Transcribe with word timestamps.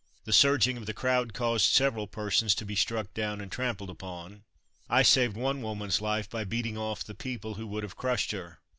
The 0.23 0.33
surging 0.33 0.77
of 0.77 0.87
the 0.87 0.95
crowd 0.95 1.31
caused 1.31 1.71
several 1.71 2.07
persons 2.07 2.55
to 2.55 2.65
be 2.65 2.75
struck 2.75 3.13
down 3.13 3.39
and 3.39 3.51
trampled 3.51 3.91
upon. 3.91 4.41
I 4.89 5.03
saved 5.03 5.37
one 5.37 5.61
woman's 5.61 6.01
life 6.01 6.27
by 6.27 6.43
beating 6.43 6.75
off 6.75 7.03
the 7.03 7.13
people 7.13 7.53
who 7.53 7.67
would 7.67 7.83
have 7.83 7.95
crushed 7.97 8.31
her. 8.31 8.59